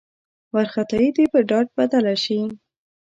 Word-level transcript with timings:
وارخطايي 0.53 1.09
دې 1.15 1.25
په 1.33 1.39
ډاډ 1.49 1.67
بدله 1.77 2.13
شي. 2.23 2.39